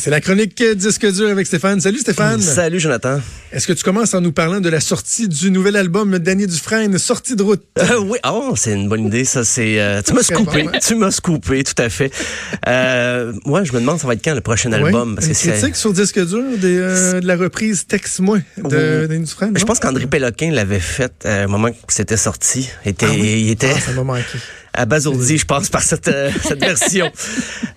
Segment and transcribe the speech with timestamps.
[0.00, 1.78] C'est la chronique Disque dur avec Stéphane.
[1.78, 2.40] Salut Stéphane.
[2.40, 3.20] Salut Jonathan.
[3.52, 6.96] Est-ce que tu commences en nous parlant de la sortie du nouvel album Danny Dufresne,
[6.96, 7.62] Sortie de route?
[7.78, 9.44] Euh, oui, oh, c'est une bonne idée, ça.
[9.44, 10.78] C'est, euh, tu m'as scoopé, hein?
[10.82, 12.10] tu m'as scoopé, tout à fait.
[12.66, 15.10] Euh, moi, je me demande ça va être quand le prochain album?
[15.10, 19.24] Oui, parce que une critique sur disque dur des, de la reprise Texte-moi de Danny
[19.24, 19.52] Dufresne.
[19.54, 22.70] Je pense qu'André Péloquin l'avait fait au moment que c'était sorti.
[22.86, 23.42] Était, ah oui?
[23.42, 23.74] Il était.
[23.76, 24.38] Ah, ça m'a manqué
[24.74, 27.10] abasourdi, je pense, par cette, euh, cette version.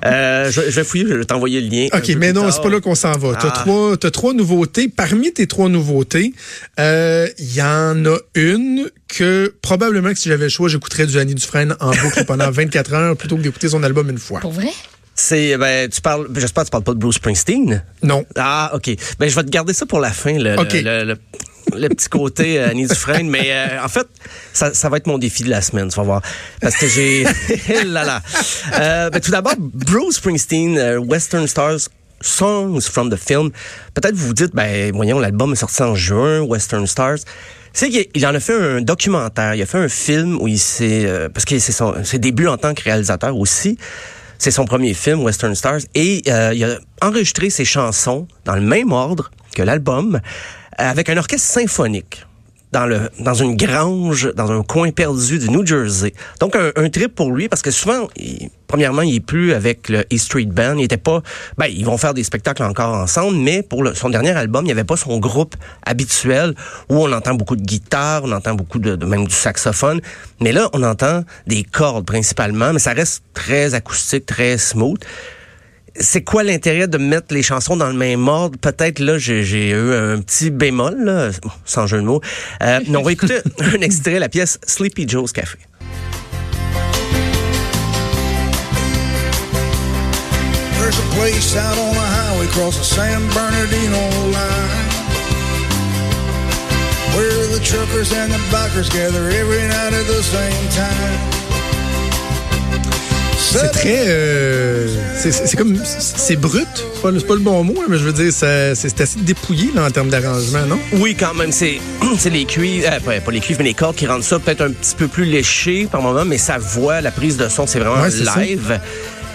[0.05, 1.88] Euh, je, je, vais fouiller, je vais t'envoyer le lien.
[1.94, 3.36] OK, mais non, c'est pas là qu'on s'en va.
[3.36, 3.61] Tu as, ah.
[3.63, 4.89] trois, as trois nouveautés.
[4.89, 6.33] Parmi tes trois nouveautés,
[6.77, 11.17] il euh, y en a une que probablement que si j'avais le choix, j'écouterais du
[11.17, 14.39] Annie Dufresne en boucle pendant 24 heures plutôt que d'écouter son album une fois.
[14.39, 14.69] Pour vrai?
[15.16, 17.83] C'est ben tu parles j'espère que tu parles pas de Bruce Springsteen.
[18.02, 18.25] Non.
[18.36, 18.89] Ah OK.
[19.19, 20.81] Ben je vais te garder ça pour la fin le, okay.
[20.81, 21.17] le, le,
[21.75, 24.07] le petit côté euh, Annie Dufresne, mais euh, en fait,
[24.53, 26.21] ça, ça va être mon défi de la semaine, tu vas voir.
[26.61, 27.23] Parce que j'ai...
[27.85, 28.21] là là.
[28.80, 31.89] Euh, ben, tout d'abord, Bruce Springsteen, euh, Western Stars,
[32.21, 33.52] Songs from the Film.
[33.93, 37.19] Peut-être vous vous dites, ben voyons, l'album est sorti en juin, Western Stars.
[37.73, 41.05] C'est qu'il en a fait un documentaire, il a fait un film où il s'est...
[41.05, 43.77] Euh, parce que c'est son ses débuts en tant que réalisateur aussi.
[44.37, 48.91] C'est son premier film, Western Stars, et il a enregistré ses chansons dans le même
[48.91, 50.19] ordre que l'album
[50.77, 52.25] avec un orchestre symphonique
[52.73, 56.13] dans le dans une grange dans un coin perdu du New Jersey.
[56.39, 58.07] Donc un, trip pour lui parce que souvent
[58.67, 61.21] premièrement il est plus avec le E Street Band, il était pas
[61.58, 64.71] ben ils vont faire des spectacles encore ensemble mais pour son dernier album, il n'y
[64.71, 65.55] avait pas son groupe
[65.86, 66.55] habituel
[66.89, 70.02] où on entend beaucoup de guitare, on entend beaucoup de même du saxophone,
[70.42, 74.99] mais là on entend des cordes principalement, mais ça reste très acoustique, très smooth
[75.99, 78.58] c'est quoi l'intérêt de mettre les chansons dans le même ordre?
[78.59, 81.30] Peut-être là, j'ai eu un petit bémol, là,
[81.65, 82.21] sans jeu de mots.
[82.61, 85.58] Euh, on va écouter un extrait, la pièce Sleepy Joe's Café.
[90.80, 94.02] There's a place out on the highway across the San Bernardino
[94.33, 94.83] line
[97.15, 101.62] Where the truckers and the bikers gather every night at the same time
[103.59, 104.03] c'est très.
[104.08, 105.77] Euh, c'est comme.
[105.83, 106.67] C'est brut.
[106.95, 109.86] C'est pas, pas, le bon mot, hein, mais je veux dire, c'est assez dépouillé là,
[109.86, 110.80] en termes d'arrangement, non?
[110.93, 111.52] Oui, quand même.
[111.52, 111.80] C'est
[112.31, 112.87] les cuivres.
[112.92, 115.08] Euh, pas, pas, les cuivres, mais les cordes qui rendent ça peut-être un petit peu
[115.08, 118.65] plus léché par moment, mais sa voix, la prise de son, c'est vraiment ouais, live.
[118.67, 118.81] Ça.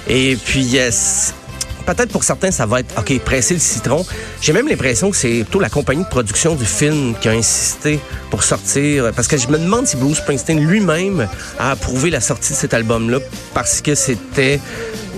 [0.08, 0.90] Et puis, euh,
[1.94, 4.04] peut-être pour certains, ça va être, OK, presser le citron.
[4.42, 7.98] J'ai même l'impression que c'est plutôt la compagnie de production du film qui a insisté
[8.30, 9.10] pour sortir.
[9.16, 11.26] Parce que je me demande si Bruce Springsteen lui-même
[11.58, 13.18] a approuvé la sortie de cet album-là
[13.54, 14.60] parce que c'était...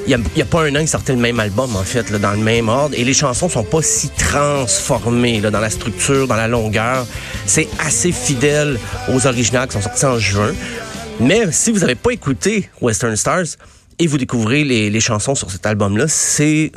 [0.07, 2.39] Il n'y a, pas un an qu'il sortait le même album, en fait, dans le
[2.39, 2.95] même ordre.
[2.99, 7.07] Et les chansons sont pas si transformées dans la structure, dans la longueur.
[7.47, 8.79] C'est assez fidèle
[9.13, 10.53] aux originales qui sont sortis en juin.
[11.21, 13.57] Mais si vous n'avez pas écouté Western Stars,
[14.01, 16.73] et vous découvrez les, les chansons sur cet album-là, c'est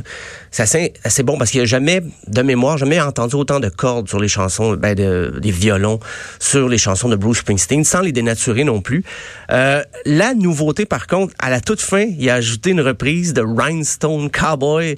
[0.57, 4.09] assez, assez bon parce qu'il n'y a jamais, de mémoire, jamais entendu autant de cordes
[4.09, 5.99] sur les chansons, ben de, des violons
[6.39, 9.03] sur les chansons de Bruce Springsteen, sans les dénaturer non plus.
[9.51, 13.41] Euh, la nouveauté, par contre, à la toute fin, il a ajouté une reprise de
[13.41, 14.97] Rhinestone Cowboy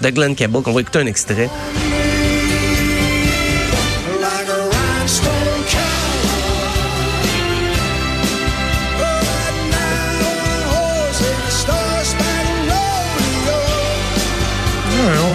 [0.00, 1.48] de Glenn Campbell, qu'on va écouter un extrait.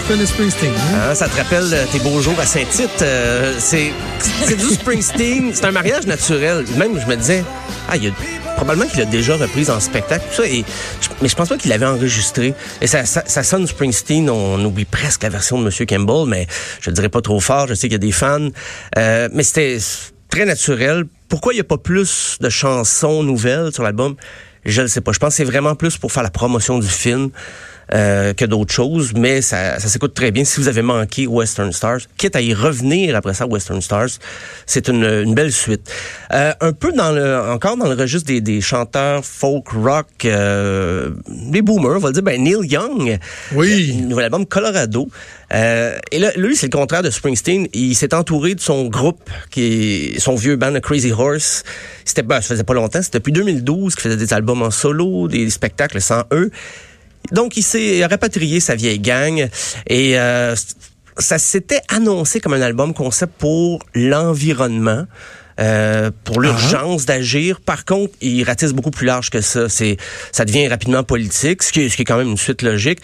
[0.09, 0.69] Hein?
[0.95, 3.01] Ah, ça te rappelle tes beaux jours à Saint-Tite.
[3.01, 3.91] Euh, c'est
[4.47, 5.51] du Springsteen.
[5.53, 6.63] C'est un mariage naturel.
[6.77, 7.43] Même, je me disais,
[7.89, 8.11] ah, il y a
[8.55, 10.49] probablement qu'il a déjà repris en spectacle, tout ça,
[11.21, 12.53] mais je pense pas qu'il l'avait enregistré.
[12.79, 16.47] Et ça, ça, ça, sonne Springsteen, on oublie presque la version de Monsieur Campbell, mais
[16.79, 18.47] je le dirais pas trop fort, je sais qu'il y a des fans.
[18.97, 19.77] Euh, mais c'était
[20.29, 21.03] très naturel.
[21.27, 24.15] Pourquoi il n'y a pas plus de chansons nouvelles sur l'album?
[24.63, 25.11] Je ne sais pas.
[25.11, 27.29] Je pense que c'est vraiment plus pour faire la promotion du film.
[27.93, 30.43] Euh, que d'autres choses, mais ça, ça s'écoute très bien.
[30.43, 34.09] Si vous avez manqué Western Stars, quitte à y revenir après ça, Western Stars,
[34.65, 35.89] c'est une, une belle suite.
[36.33, 41.11] Euh, un peu dans le, encore dans le registre des, des chanteurs folk rock, euh,
[41.51, 43.17] les boomers, on va le dire, ben Neil Young,
[43.53, 43.97] Oui.
[44.01, 45.09] le nouvel album Colorado.
[45.53, 47.67] Euh, et là, lui, c'est le contraire de Springsteen.
[47.73, 51.63] Il s'est entouré de son groupe, qui est son vieux band, The Crazy Horse.
[52.03, 53.01] C'était, ben, ça faisait pas longtemps.
[53.01, 56.51] C'était depuis 2012 qu'il faisait des albums en solo, des spectacles sans eux.
[57.31, 59.49] Donc, il s'est rapatrié sa vieille gang
[59.87, 60.55] et euh,
[61.17, 65.05] ça s'était annoncé comme un album concept pour l'environnement.
[65.59, 67.61] euh, pour l'urgence d'agir.
[67.61, 69.67] Par contre, il ratisse beaucoup plus large que ça.
[69.69, 69.97] C'est,
[70.31, 72.99] ça devient rapidement politique, ce qui, est, ce qui est quand même une suite logique.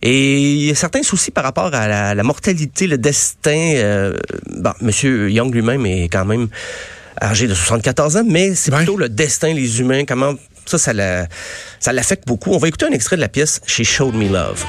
[0.00, 3.72] Et il y a certains soucis par rapport à la, la mortalité, le destin.
[3.74, 4.14] Euh,
[4.56, 6.48] bon, Monsieur Young lui-même est quand même
[7.20, 8.78] âgé de 74 ans, mais c'est Ouais.
[8.78, 10.32] plutôt le destin, les humains, comment
[10.68, 11.26] ça, ça, la-
[11.80, 12.52] ça l'affecte beaucoup.
[12.52, 14.64] On va écouter un extrait de la pièce She Showed Me Love.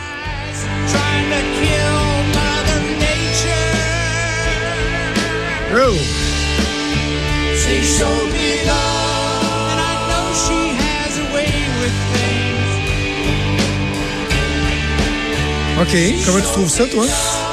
[15.82, 15.96] OK.
[16.26, 17.06] Comment tu trouves ça, toi?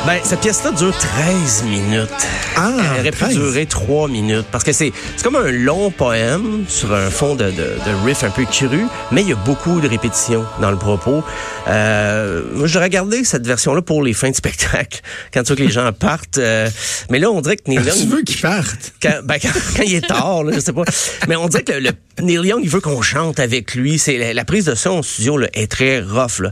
[0.07, 2.09] Ben, cette pièce-là dure 13 minutes.
[2.57, 3.35] Ah, Elle aurait pu 13.
[3.35, 4.47] durer 3 minutes.
[4.53, 8.23] Parce que c'est c'est comme un long poème sur un fond de, de, de riff
[8.23, 11.25] un peu cru, mais il y a beaucoup de répétitions dans le propos.
[11.67, 15.01] Euh, moi, j'aurais gardé cette version-là pour les fins de spectacle,
[15.35, 16.39] quand tu veux que les gens partent.
[16.39, 16.71] euh,
[17.11, 18.09] mais là, on dirait que Neil Tu Young...
[18.09, 18.93] veux qu'il parte?
[19.03, 20.85] Quand, ben, quand, quand il est tard, là, je sais pas.
[21.27, 21.91] Mais on dirait que le, le-
[22.21, 23.99] Neil Young, il veut qu'on chante avec lui.
[23.99, 26.41] C'est la, prise de son au studio là, est très rough.
[26.41, 26.51] Là.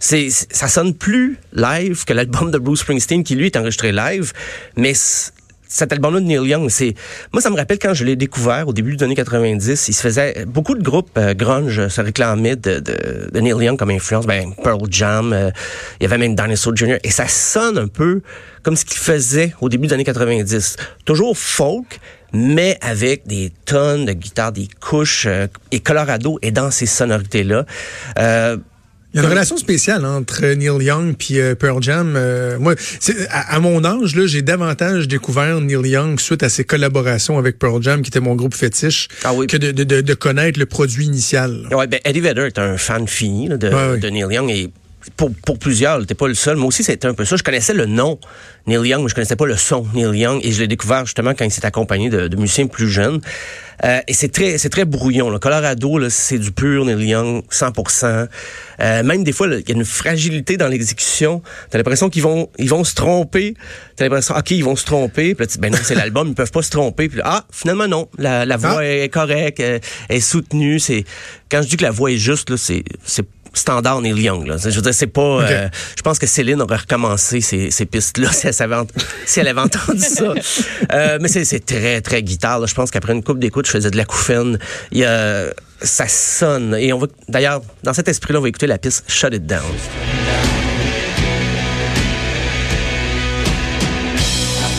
[0.00, 4.32] C'est, ça sonne plus live que l'album de Bruce Springsteen, qui lui est enregistré live.
[4.76, 4.92] Mais
[5.74, 6.94] cet album-là de Neil Young, c'est
[7.32, 10.00] moi ça me rappelle quand je l'ai découvert au début des années 90, il se
[10.00, 12.82] faisait beaucoup de groupes euh, grunge se réclamaient de
[13.40, 15.50] Neil Young comme influence, ben Pearl Jam, euh,
[16.00, 16.98] il y avait même Dinosaur Jr.
[17.02, 18.20] et ça sonne un peu
[18.62, 21.98] comme ce qu'il faisait au début des années 90, toujours folk
[22.34, 27.44] mais avec des tonnes de guitares, des couches euh, et Colorado est dans ces sonorités
[27.44, 27.64] là.
[28.18, 28.56] Euh,
[29.14, 32.14] Il y a une relation spéciale entre Neil Young puis euh, Pearl Jam.
[32.16, 32.74] Euh, moi,
[33.30, 37.60] à, à mon âge, là, j'ai davantage découvert Neil Young suite à ses collaborations avec
[37.60, 39.46] Pearl Jam, qui était mon groupe fétiche, Ah oui.
[39.46, 41.68] que de, de, de, de connaître le produit initial.
[41.70, 44.70] Ouais, ben Eddie Vedder est un fan fini là, de, Ouais, de Neil Young et
[45.16, 46.56] pour, pour plusieurs, t'es pas le seul.
[46.56, 47.36] Moi aussi, c'était un peu ça.
[47.36, 48.18] Je connaissais le nom
[48.66, 51.34] Neil Young, mais je connaissais pas le son Neil Young et je l'ai découvert justement
[51.34, 53.20] quand il s'est accompagné de, de musiciens plus jeunes.
[53.84, 55.30] Euh, et c'est très, c'est très brouillon.
[55.30, 55.38] Là.
[55.38, 58.28] Colorado, là, c'est du pur Neil Young, 100%.
[58.80, 61.42] Euh, même des fois, il y a une fragilité dans l'exécution.
[61.70, 63.54] T'as l'impression qu'ils vont, ils vont se tromper.
[63.96, 65.34] T'as l'impression, ok, ils vont se tromper.
[65.34, 67.08] Puis là, ben non, c'est l'album, ils peuvent pas se tromper.
[67.08, 68.84] Puis là, ah, finalement non, la, la voix Ah.
[68.84, 70.78] est correcte, elle est soutenue.
[70.78, 71.04] C'est
[71.50, 73.26] quand je dis que la voix est juste, là, c'est, c'est
[73.58, 74.46] standard Neil Young.
[74.46, 74.56] Là.
[74.58, 75.42] Je veux dire, c'est pas.
[75.42, 78.54] Euh, je pense que Céline aurait recommencé ces, ces pistes-là si elle,
[79.26, 80.34] si avait entendu ça.
[80.92, 82.60] Euh, mais c'est, très, très guitare.
[82.60, 82.66] là.
[82.66, 84.58] Je pense qu'après une coupe d'écoute, je faisais de la couffaine.
[84.90, 85.46] Il y a,
[85.80, 86.76] ça sonne.
[86.78, 89.62] Et on va, d'ailleurs, dans cet esprit-là, on va écouter la piste Shut It Down.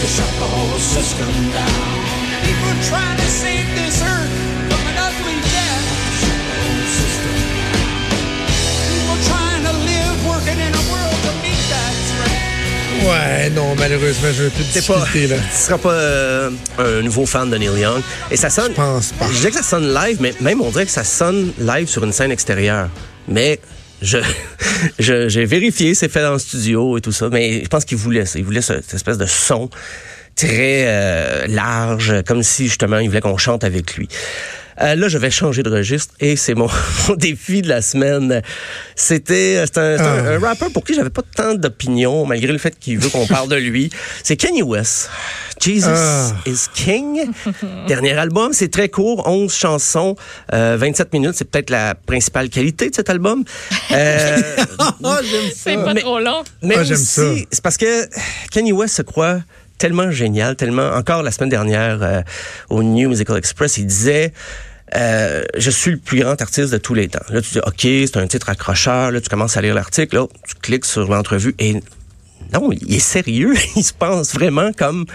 [0.06, 1.96] to shut the whole system down.
[2.46, 3.65] People trying to save
[13.50, 15.36] non, malheureusement, de C'est pas, difficulté, là.
[15.38, 18.02] tu seras pas euh, un nouveau fan de Neil Young.
[18.32, 18.72] Et ça sonne.
[18.72, 19.28] Je pense pas.
[19.32, 22.04] Je dirais que ça sonne live, mais même on dirait que ça sonne live sur
[22.04, 22.90] une scène extérieure.
[23.28, 23.60] Mais
[24.02, 24.18] je,
[25.00, 27.30] je- j'ai vérifié, c'est fait dans le studio et tout ça.
[27.30, 28.40] Mais je pense qu'il voulait ça.
[28.40, 29.70] Il voulait ce- cette espèce de son
[30.36, 34.08] très euh, large, comme si justement il voulait qu'on chante avec lui.
[34.82, 36.68] Euh, là, je vais changer de registre et c'est mon,
[37.08, 38.42] mon défi de la semaine.
[38.96, 40.30] C'était c'est un, c'est un- Ah.
[40.36, 43.50] un rappeur pour qui j'avais pas tant d'opinion, malgré le fait qu'il veut qu'on parle
[43.50, 43.90] de lui.
[44.24, 45.10] C'est Kanye West.
[45.62, 46.34] Jesus Ah.
[46.46, 47.32] is King.
[47.88, 50.16] Dernier album, c'est très court, 11 chansons,
[50.54, 51.34] euh, 27 minutes.
[51.36, 53.44] C'est peut-être la principale qualité de cet album.
[53.92, 54.42] Euh,
[55.04, 55.56] Ah, j'aime ça.
[55.56, 56.44] C'est pas Mais- trop long.
[56.62, 57.22] mais Ah, j'aime ça.
[57.52, 58.08] c'est parce que
[58.52, 59.40] Kanye West se croit
[59.78, 60.92] tellement génial, tellement.
[60.94, 62.22] Encore la semaine dernière euh,
[62.70, 64.34] au New Musical Express, il disait.
[64.96, 67.26] euh, je suis le plus grand artiste de tous les temps.
[67.30, 69.12] Là, tu dis, OK, c'est un titre accrocheur.
[69.12, 70.16] Là, tu commences à lire l'article.
[70.16, 71.82] Là, tu cliques sur l'entrevue et
[72.54, 73.54] non, il est sérieux.
[73.76, 75.06] il se pense vraiment comme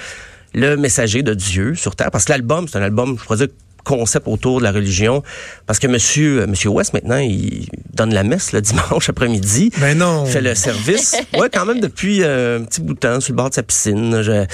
[0.55, 2.11] le messager de Dieu sur Terre.
[2.11, 3.49] Parce que l'album, c'est un album, je pourrais dire,
[3.85, 5.23] concept autour de la religion.
[5.67, 7.69] Parce que monsieur, euh, monsieur West, maintenant, il
[8.01, 9.71] donne la messe le dimanche après-midi.
[9.79, 10.25] Ben non.
[10.27, 11.17] Il fait le service.
[11.39, 13.63] Ouais, quand même depuis euh, un petit bout de temps, sur le bord de sa
[13.63, 14.23] piscine.
[14.23, 14.47] Je-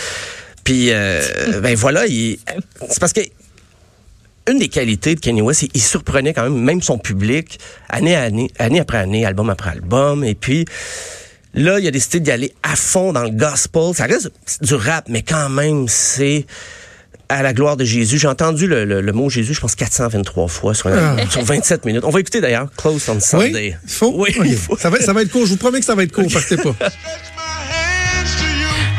[0.64, 1.20] Puis, euh,
[1.62, 2.38] ben voilà, il...
[2.90, 3.20] c'est parce que
[4.48, 8.14] une des qualités de Kanye West, il, il surprenait quand même même son public année
[8.16, 10.22] à année, année après année, album après album.
[10.24, 10.64] Et puis
[11.54, 13.92] là, il a décidé d'y aller à fond dans le gospel.
[13.94, 16.46] Ça reste du rap, mais quand même, c'est
[17.28, 18.18] à la gloire de Jésus.
[18.18, 21.16] J'ai entendu le, le- le mot Jésus, je pense 423 fois sur, Ah.
[21.30, 22.04] sur 27 minutes.
[22.04, 23.74] On va écouter d'ailleurs Close on Sunday.
[23.82, 24.14] Oui, faut.
[24.16, 24.76] Oui, faut.
[24.76, 25.44] Ça, va, ça va être court.
[25.46, 26.26] Je vous promets que ça va être court.
[26.32, 26.74] Partez pas.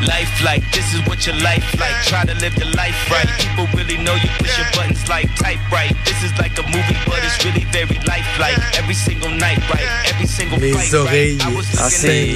[0.06, 1.94] Life like this is what your life like.
[2.06, 3.26] Try to live your life right.
[3.38, 5.92] People really know you push your buttons like type right.
[6.04, 8.58] This is like a movie, but it's really very lifelike.
[8.78, 9.88] Every single night, right?
[10.12, 11.38] Every single Les fight, oreilles
[11.78, 12.26] Ah, c'est-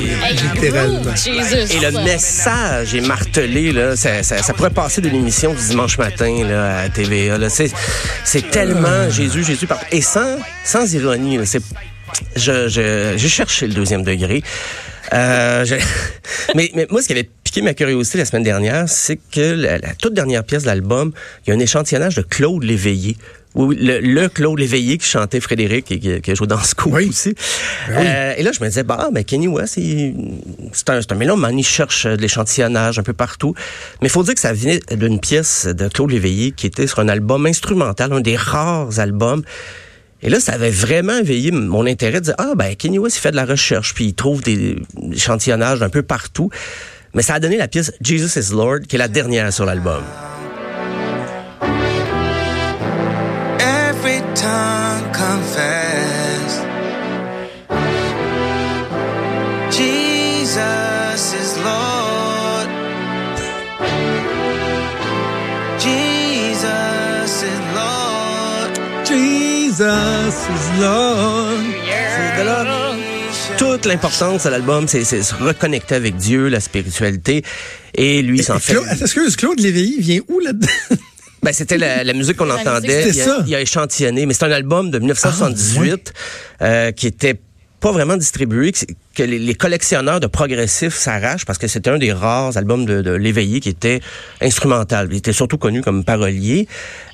[0.54, 1.14] littéralement.
[1.14, 1.72] Jesus.
[1.76, 3.94] Et le message est martelé, là.
[3.94, 7.38] Ça, ça, ça pourrait passer d'une émission du dimanche matin là, à TVA.
[7.38, 7.48] Là.
[7.48, 7.70] C'est,
[8.24, 9.68] c'est tellement Jésus, Jésus.
[9.68, 9.86] partout.
[9.92, 11.62] Et sans, sans ironie, là, c'est,
[12.34, 14.42] je, je, j'ai cherché le deuxième degré.
[15.12, 15.74] Euh, je-
[16.56, 19.76] mais, mais moi, ce qui avait piqué ma curiosité la semaine dernière, c'est que la,
[19.76, 21.12] la toute dernière pièce de l'album,
[21.46, 23.18] il y a un échantillonnage de Claude Léveillé.
[23.54, 26.74] Oui, le, le Claude Léveillé qui chantait Frédéric et qui, qui a joué dans ce
[26.74, 27.10] coup Oui.
[27.10, 27.34] aussi.
[27.88, 28.04] Ben oui.
[28.06, 30.14] Euh, et là, je me disais, bah, ben Kenny West, il-
[30.72, 33.54] c'est un, c'est un mélomane, il cherche euh, de l'échantillonnage un peu partout.
[34.00, 37.00] Mais il faut dire que ça venait d'une pièce de Claude Léveillé qui était sur
[37.00, 39.42] un album instrumental, un des rares albums.
[40.22, 43.20] Et là, ça avait vraiment éveillé mon intérêt de dire, ah, ben, Kenny West, il
[43.20, 44.76] fait de la recherche, puis il trouve des
[45.12, 46.48] échantillonnages un peu partout.
[47.14, 50.02] Mais ça a donné la pièce Jesus is Lord, qui est la dernière sur l'album.
[53.60, 56.62] Every tongue confess
[59.70, 62.68] Jesus is Lord.
[65.78, 68.72] Jesus is Lord.
[69.04, 71.31] Jesus is Lord.
[73.72, 77.42] Toute l'importance de l'album, c'est c'est se reconnecter avec Dieu, la spiritualité.
[77.94, 78.74] Et lui, s'en fait.
[78.74, 80.68] Claude, excuse, Claude Léveillé vient où là-dedans?
[81.42, 83.06] Ben, c'était la, la musique qu'on entendait.
[83.06, 83.44] musique, il, a, c'était ça.
[83.48, 86.12] il a échantillonné, mais c'est un album de 1978
[86.60, 87.40] euh, qui était
[87.82, 88.72] pas vraiment distribué,
[89.14, 93.10] que, les, collectionneurs de progressifs s'arrachent parce que c'était un des rares albums de, de
[93.10, 94.00] l'éveillé qui était
[94.40, 95.08] instrumental.
[95.10, 96.68] Il était surtout connu comme parolier.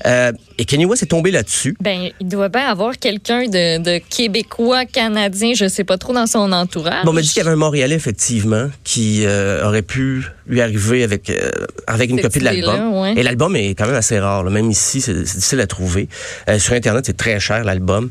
[0.05, 1.75] Euh, et Kanye West est tombé là-dessus.
[1.81, 6.27] Ben, il doit bien avoir quelqu'un de, de québécois, canadien, je sais pas trop, dans
[6.27, 7.05] son entourage.
[7.05, 10.61] Bon, on m'a dit qu'il y avait un Montréalais, effectivement, qui euh, aurait pu lui
[10.61, 11.51] arriver avec, euh,
[11.87, 12.93] avec une copie de l'album.
[12.95, 13.15] ouais.
[13.17, 14.45] Et l'album est quand même assez rare.
[14.45, 14.51] là.
[14.51, 16.11] Même ici, c'est difficile à trouver.
[16.59, 18.11] Sur Internet, c'est très cher, l'album.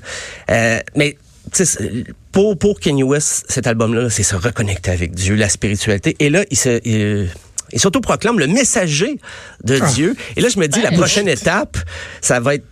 [0.49, 1.17] Mais
[2.31, 6.15] pour, pour Kanye West, cet album-là, c'est se reconnecter avec Dieu, la spiritualité.
[6.19, 6.79] Et là, il se...
[6.85, 7.29] Il,
[7.73, 9.19] il s'autoproclame le messager
[9.65, 9.91] de Ah.
[9.91, 10.15] Dieu.
[10.37, 11.77] Et là, je me dis, la prochaine étape,
[12.21, 12.63] ça va être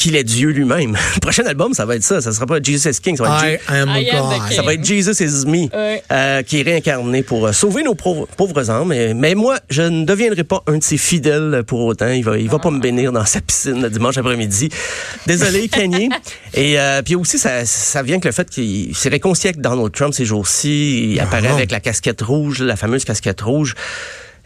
[0.00, 0.96] qu'il est Dieu lui-même.
[1.14, 2.22] Le prochain album, ça va être ça.
[2.22, 4.38] Ça sera pas Jesus is King, ça va être I am a I am the
[4.38, 4.48] God.
[4.48, 4.56] king.
[4.56, 5.68] ça va être Jesus is me,
[6.10, 8.88] euh, qui est réincarné pour euh, sauver nos pauvres, pauvres âmes.
[8.88, 12.08] Mais, mais moi, je ne deviendrai pas un de ses fidèles pour autant.
[12.08, 14.70] Il va, il va pas me bénir dans sa piscine le dimanche après-midi.
[15.26, 16.08] Désolé, Kanye.
[16.54, 19.92] Et euh, puis aussi, ça, ça vient que le fait qu'il s'est réconcilié avec Donald
[19.92, 21.12] Trump ces jours-ci.
[21.12, 21.56] Il apparaît non.
[21.56, 23.74] avec la casquette rouge, la fameuse casquette rouge.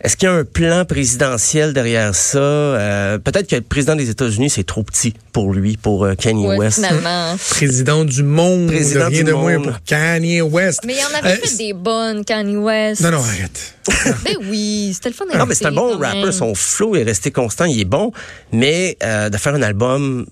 [0.01, 2.39] Est-ce qu'il y a un plan présidentiel derrière ça?
[2.39, 6.47] Euh, Peut-être que le président des États-Unis, c'est trop petit pour lui, pour euh, Kanye
[6.47, 6.77] Ouais, West.
[6.85, 7.37] finalement.
[7.51, 8.67] Président du monde.
[8.67, 9.69] Président rien du de moins monde.
[9.69, 10.81] pour Kanye West.
[10.85, 13.01] Mais il en avait Euh, fait des bonnes, Kanye West.
[13.03, 13.75] Non, non, arrête.
[14.25, 16.33] Ben oui, c'était le fun à Non, mais c'est un bon rapper.
[16.33, 17.65] Son flow est resté constant.
[17.65, 18.13] Il est bon.
[18.53, 20.27] Mais euh, de faire un album...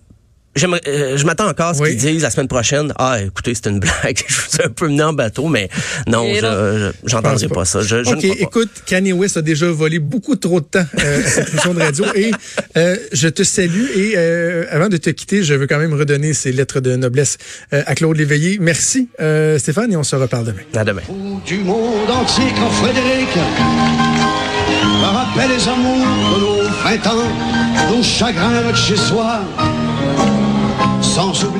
[0.56, 1.90] j'aimerais- euh, je m'attends encore à ce Oui.
[1.90, 2.92] qu'ils disent la semaine prochaine.
[2.98, 4.22] Ah, écoutez, c'est une blague.
[4.28, 5.68] je vous ai un peu mené en bateau, mais
[6.06, 7.64] non, je- pas.
[7.64, 7.80] ça.
[7.82, 8.40] Je, je OK, ne crois pas.
[8.42, 11.80] écoute, Kanye West a déjà volé beaucoup trop de temps euh, à cette émission de
[11.80, 12.30] radio et
[12.76, 16.34] euh, je te salue et euh, avant de te quitter, je veux quand même redonner
[16.34, 17.38] ces lettres de noblesse
[17.72, 18.58] euh, à Claude Léveillé.
[18.60, 20.60] Merci euh, Stéphane et on se reparle demain.
[20.74, 21.02] À demain.
[21.46, 23.28] du monde entier quand Frédéric
[24.84, 26.62] me rappelle les amours de nos
[27.08, 29.40] ans, nos chagrins de chez soi,
[31.00, 31.50] sans oublier